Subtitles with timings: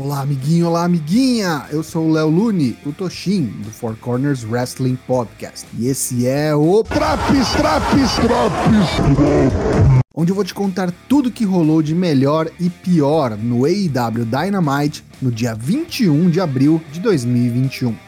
[0.00, 1.66] Olá, amiguinho, olá, amiguinha!
[1.72, 5.66] Eu sou o Léo Lune, o Toshin, do Four Corners Wrestling Podcast.
[5.76, 10.00] E esse é o Traps, Traps, Traps!
[10.14, 15.04] Onde eu vou te contar tudo que rolou de melhor e pior no AEW Dynamite
[15.20, 18.07] no dia 21 de abril de 2021.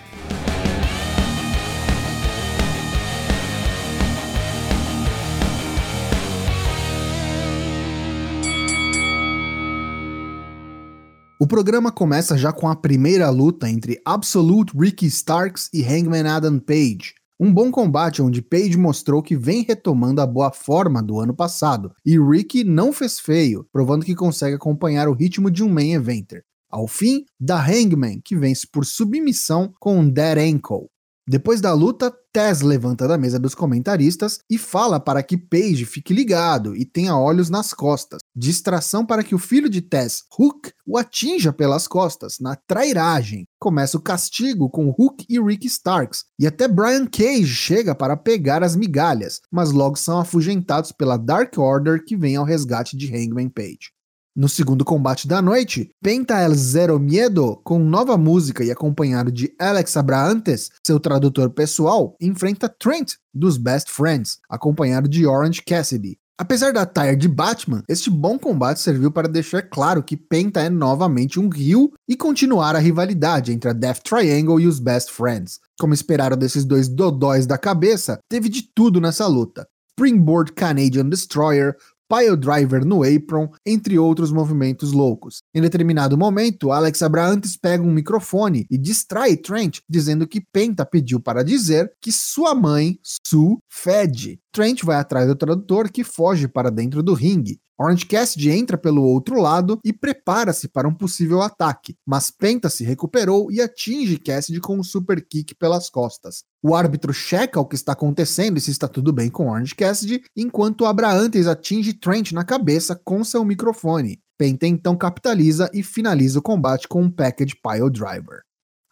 [11.43, 16.59] O programa começa já com a primeira luta entre Absolute Ricky Starks e Hangman Adam
[16.59, 17.15] Page.
[17.41, 21.95] Um bom combate onde Page mostrou que vem retomando a boa forma do ano passado,
[22.05, 26.45] e Ricky não fez feio, provando que consegue acompanhar o ritmo de um main eventer.
[26.69, 30.91] Ao fim, da Hangman, que vence por submissão com um Dead Ankle.
[31.31, 36.13] Depois da luta, Tess levanta da mesa dos comentaristas e fala para que Paige fique
[36.13, 38.19] ligado e tenha olhos nas costas.
[38.35, 43.47] Distração para que o filho de Tess, Hook, o atinja pelas costas, na trairagem.
[43.61, 48.65] Começa o castigo com Hook e Rick Starks, e até Brian Cage chega para pegar
[48.65, 53.51] as migalhas, mas logo são afugentados pela Dark Order que vem ao resgate de Hangman
[53.51, 53.93] Page.
[54.35, 59.53] No segundo combate da noite, Penta El Zero Miedo, com nova música e acompanhado de
[59.59, 66.17] Alex Abraantes, seu tradutor pessoal, enfrenta Trent, dos Best Friends, acompanhado de Orange Cassidy.
[66.39, 70.71] Apesar da tire de Batman, este bom combate serviu para deixar claro que Penta é
[70.71, 75.59] novamente um rio e continuar a rivalidade entre a Death Triangle e os Best Friends.
[75.79, 79.67] Como esperaram desses dois dodóis da cabeça, teve de tudo nessa luta.
[79.91, 81.77] Springboard Canadian Destroyer,
[82.11, 85.43] Pile Driver no apron, entre outros movimentos loucos.
[85.55, 91.21] Em determinado momento, Alex Abraantes pega um microfone e distrai Trent, dizendo que Penta pediu
[91.21, 94.41] para dizer que sua mãe, Sue, fede.
[94.53, 97.61] Trent vai atrás do tradutor que foge para dentro do ringue.
[97.81, 102.85] Orange Cassidy entra pelo outro lado e prepara-se para um possível ataque, mas Penta se
[102.85, 106.45] recuperou e atinge Cassidy com um super kick pelas costas.
[106.63, 110.21] O árbitro checa o que está acontecendo e se está tudo bem com Orange Cassidy,
[110.37, 114.21] enquanto Abraantes atinge Trent na cabeça com seu microfone.
[114.37, 118.43] Penta então capitaliza e finaliza o combate com um package pile driver.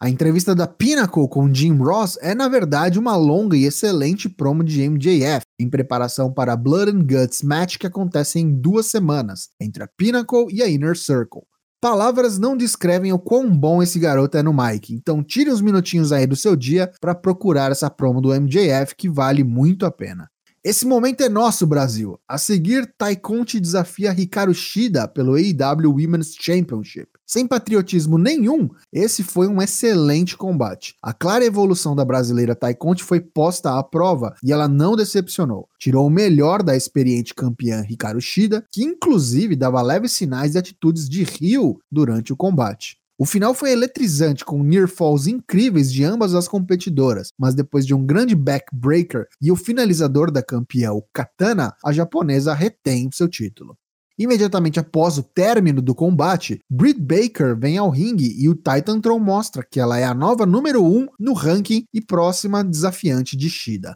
[0.01, 4.63] A entrevista da Pinnacle com Jim Ross é, na verdade, uma longa e excelente promo
[4.63, 9.49] de MJF, em preparação para a Blood and Guts match que acontece em duas semanas,
[9.59, 11.41] entre a Pinnacle e a Inner Circle.
[11.81, 16.13] Palavras não descrevem o quão bom esse garoto é no mic, então tire uns minutinhos
[16.13, 20.29] aí do seu dia para procurar essa promo do MJF que vale muito a pena.
[20.63, 22.17] Esse momento é nosso, Brasil.
[22.25, 27.18] A seguir, Taikonti desafia Hikaru Shida pelo AEW Women's Championship.
[27.29, 30.95] Sem patriotismo nenhum, esse foi um excelente combate.
[30.99, 35.69] A clara evolução da brasileira Taikonti foi posta à prova e ela não decepcionou.
[35.77, 41.07] Tirou o melhor da experiente campeã Hikaru Shida, que inclusive dava leves sinais de atitudes
[41.07, 42.97] de rio durante o combate.
[43.15, 47.93] O final foi eletrizante, com near falls incríveis de ambas as competidoras, mas depois de
[47.93, 53.77] um grande backbreaker e o finalizador da campeã, o Katana, a japonesa retém seu título.
[54.19, 59.63] Imediatamente após o término do combate, Britt Baker vem ao ringue e o Titantron mostra
[59.63, 63.95] que ela é a nova número 1 um no ranking e próxima desafiante de Shida.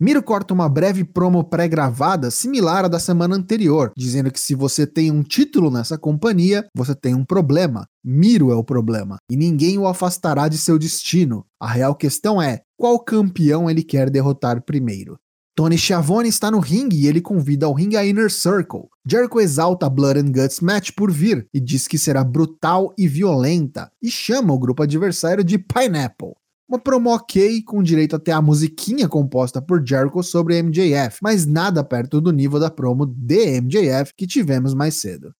[0.00, 4.86] Miro corta uma breve promo pré-gravada similar à da semana anterior, dizendo que se você
[4.86, 7.84] tem um título nessa companhia, você tem um problema.
[8.02, 11.44] Miro é o problema, e ninguém o afastará de seu destino.
[11.60, 15.18] A real questão é: qual campeão ele quer derrotar primeiro?
[15.58, 18.84] Tony Schiavone está no ringue e ele convida ao ringue a Inner Circle.
[19.10, 23.90] Jericho exalta Blood and Guts match por vir e diz que será brutal e violenta,
[24.02, 26.34] e chama o grupo adversário de Pineapple.
[26.68, 31.82] Uma promo ok, com direito até a musiquinha composta por Jericho sobre MJF, mas nada
[31.82, 35.32] perto do nível da promo de MJF que tivemos mais cedo.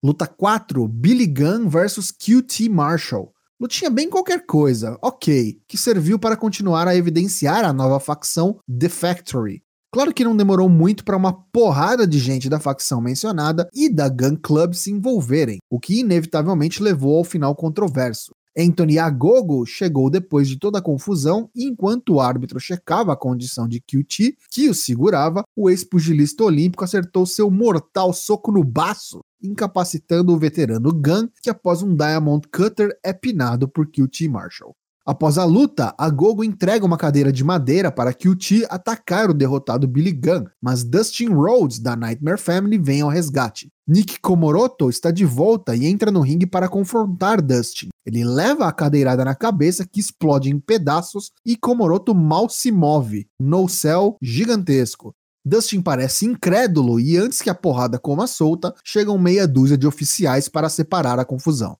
[0.00, 3.32] Luta 4, Billy Gunn vs QT Marshall.
[3.60, 8.88] Lutinha bem qualquer coisa, ok, que serviu para continuar a evidenciar a nova facção The
[8.88, 9.64] Factory.
[9.90, 14.06] Claro que não demorou muito para uma porrada de gente da facção mencionada e da
[14.06, 18.32] Gun Club se envolverem, o que inevitavelmente levou ao final controverso.
[18.56, 23.66] Anthony Agogo chegou depois de toda a confusão e enquanto o árbitro checava a condição
[23.66, 30.34] de QT, que o segurava, o ex-pugilista olímpico acertou seu mortal soco no baço, incapacitando
[30.34, 34.74] o veterano Gunn, que após um Diamond Cutter é pinado por QT Marshall.
[35.08, 39.88] Após a luta, a Gogo entrega uma cadeira de madeira para QT atacar o derrotado
[39.88, 43.72] Billy Gunn, mas Dustin Rhodes, da Nightmare Family, vem ao resgate.
[43.88, 47.88] Nick Komoroto está de volta e entra no ringue para confrontar Dustin.
[48.04, 53.26] Ele leva a cadeirada na cabeça que explode em pedaços e Komoroto mal se move.
[53.40, 55.14] No céu gigantesco.
[55.42, 60.50] Dustin parece incrédulo e antes que a porrada coma solta, chegam meia dúzia de oficiais
[60.50, 61.78] para separar a confusão.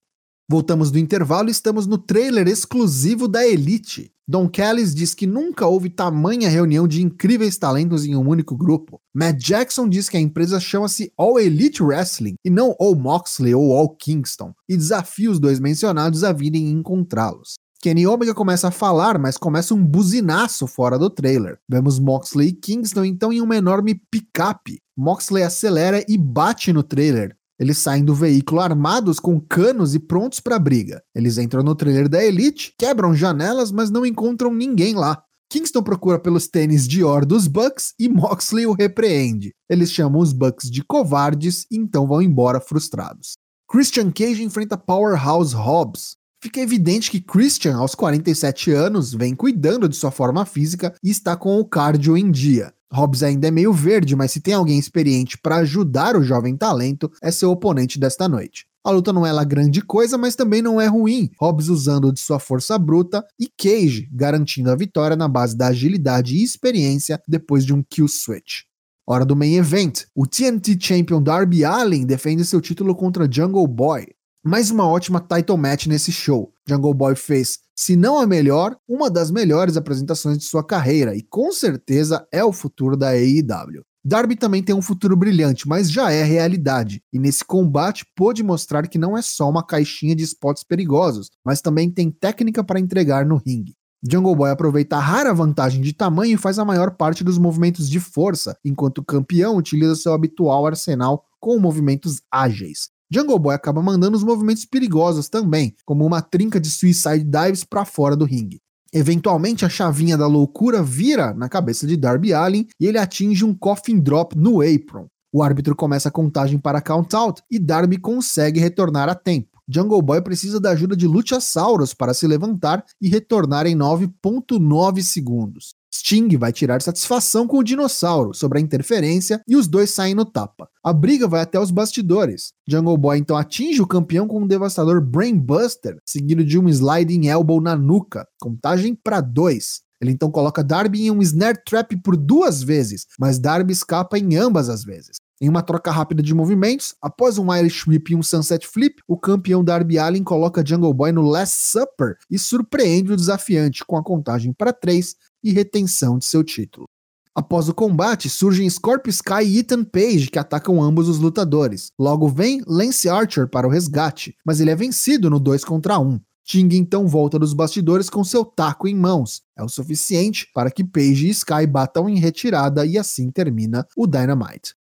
[0.51, 4.11] Voltamos do intervalo e estamos no trailer exclusivo da Elite.
[4.27, 8.99] Don Callis diz que nunca houve tamanha reunião de incríveis talentos em um único grupo.
[9.13, 13.77] Matt Jackson diz que a empresa chama-se All Elite Wrestling e não All Moxley ou
[13.77, 17.53] All Kingston, e desafia os dois mencionados a virem encontrá-los.
[17.79, 21.59] Kenny Omega começa a falar, mas começa um buzinaço fora do trailer.
[21.69, 24.79] Vemos Moxley e Kingston então em uma enorme picape.
[24.97, 30.39] Moxley acelera e bate no trailer, eles saem do veículo armados com canos e prontos
[30.39, 31.03] para briga.
[31.13, 35.21] Eles entram no trailer da Elite, quebram janelas, mas não encontram ninguém lá.
[35.51, 39.51] Kingston procura pelos tênis Dior dos Bucks e Moxley o repreende.
[39.69, 43.33] Eles chamam os Bucks de covardes e então vão embora frustrados.
[43.69, 46.15] Christian Cage enfrenta Powerhouse Hobbs.
[46.41, 51.35] Fica evidente que Christian, aos 47 anos, vem cuidando de sua forma física e está
[51.35, 52.73] com o cardio em dia.
[52.91, 57.11] Hobbs ainda é meio verde, mas se tem alguém experiente para ajudar o jovem talento,
[57.21, 58.65] é seu oponente desta noite.
[58.85, 61.29] A luta não é lá grande coisa, mas também não é ruim.
[61.37, 66.37] Hobbs usando de sua força bruta e Cage garantindo a vitória na base da agilidade
[66.37, 68.61] e experiência depois de um kill switch.
[69.05, 70.05] Hora do main event.
[70.15, 74.07] O TNT Champion Darby Allin defende seu título contra Jungle Boy.
[74.43, 76.53] Mais uma ótima title match nesse show.
[76.65, 81.21] Jungle Boy fez, se não a melhor, uma das melhores apresentações de sua carreira e
[81.21, 83.83] com certeza é o futuro da AEW.
[84.01, 88.87] Darby também tem um futuro brilhante, mas já é realidade, e nesse combate pôde mostrar
[88.87, 93.25] que não é só uma caixinha de spots perigosos, mas também tem técnica para entregar
[93.25, 93.75] no ringue.
[94.09, 97.89] Jungle Boy aproveita a rara vantagem de tamanho e faz a maior parte dos movimentos
[97.89, 102.89] de força, enquanto o campeão utiliza seu habitual arsenal com movimentos ágeis.
[103.11, 107.83] Jungle Boy acaba mandando os movimentos perigosos também, como uma trinca de suicide dives para
[107.83, 108.61] fora do ringue.
[108.93, 113.53] Eventualmente, a chavinha da loucura vira na cabeça de Darby Allin e ele atinge um
[113.53, 115.07] coffin drop no apron.
[115.31, 119.59] O árbitro começa a contagem para count out e Darby consegue retornar a tempo.
[119.67, 125.75] Jungle Boy precisa da ajuda de Luchasaurus para se levantar e retornar em 9.9 segundos.
[125.93, 130.25] Sting vai tirar satisfação com o dinossauro sobre a interferência e os dois saem no
[130.25, 130.69] tapa.
[130.83, 132.53] A briga vai até os bastidores.
[132.67, 137.59] Jungle Boy então atinge o campeão com um devastador Brainbuster, seguido de um sliding elbow
[137.59, 139.81] na nuca, contagem para dois.
[140.01, 144.35] Ele então coloca Darby em um snare trap por duas vezes, mas Darby escapa em
[144.37, 145.17] ambas as vezes.
[145.41, 149.17] Em uma troca rápida de movimentos, após um Irish Whip e um Sunset Flip, o
[149.17, 154.03] campeão Darby Allin coloca Jungle Boy no Last Supper e surpreende o desafiante com a
[154.03, 156.87] contagem para 3 e retenção de seu título.
[157.33, 161.91] Após o combate, surgem Scorpio Sky e Ethan Page que atacam ambos os lutadores.
[161.97, 166.19] Logo vem Lance Archer para o resgate, mas ele é vencido no 2 contra 1.
[166.43, 169.41] Ting então volta dos bastidores com seu taco em mãos.
[169.55, 174.05] É o suficiente para que Page e Sky batam em retirada e assim termina o
[174.05, 174.78] Dynamite.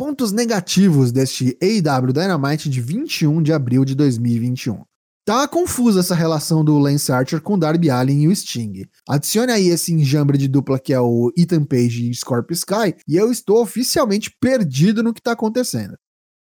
[0.00, 4.82] Pontos negativos deste AEW Dynamite de 21 de abril de 2021.
[5.26, 8.86] Tá confusa essa relação do Lance Archer com Darby Allin e o Sting.
[9.06, 13.14] Adicione aí esse enjambre de dupla que é o Ethan Page e Scorpio Sky e
[13.14, 15.98] eu estou oficialmente perdido no que tá acontecendo.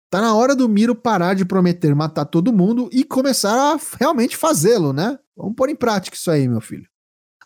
[0.09, 4.35] Tá na hora do Miro parar de prometer matar todo mundo e começar a realmente
[4.35, 5.19] fazê-lo, né?
[5.37, 6.87] Vamos pôr em prática isso aí, meu filho.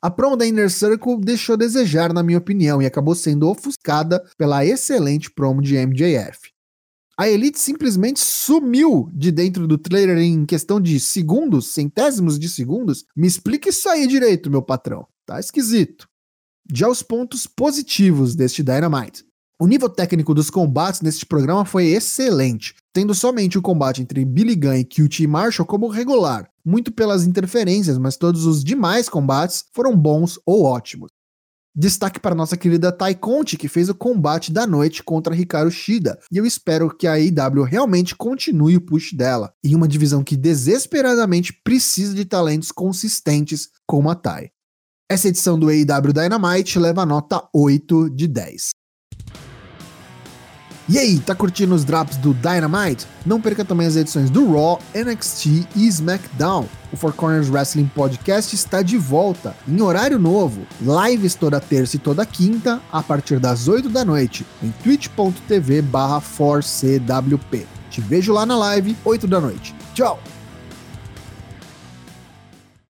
[0.01, 4.23] A promo da Inner Circle deixou a desejar, na minha opinião, e acabou sendo ofuscada
[4.37, 6.51] pela excelente promo de MJF.
[7.17, 13.03] A Elite simplesmente sumiu de dentro do trailer em questão de segundos, centésimos de segundos.
[13.13, 15.05] Me explica isso aí direito, meu patrão.
[15.25, 16.07] Tá esquisito.
[16.73, 19.25] Já os pontos positivos deste Dynamite.
[19.59, 24.55] O nível técnico dos combates neste programa foi excelente, tendo somente o combate entre Billy
[24.55, 29.95] Gunn e QT Marshall como regular, muito pelas interferências, mas todos os demais combates foram
[29.95, 31.09] bons ou ótimos.
[31.75, 36.19] Destaque para nossa querida Tai Conti, que fez o combate da noite contra Hikaru Shida,
[36.31, 40.35] e eu espero que a AEW realmente continue o push dela, em uma divisão que
[40.35, 44.49] desesperadamente precisa de talentos consistentes como a Tai.
[45.09, 48.71] Essa edição do AEW Dynamite leva nota 8 de 10.
[50.91, 53.05] E aí, tá curtindo os drops do Dynamite?
[53.23, 56.65] Não perca também as edições do Raw, NXT e SmackDown.
[56.91, 60.65] O Four Corners Wrestling Podcast está de volta, em horário novo.
[60.81, 66.19] Lives toda terça e toda quinta, a partir das 8 da noite, em twitch.tv barra
[67.91, 69.75] Te vejo lá na live, 8 da noite.
[69.93, 70.19] Tchau!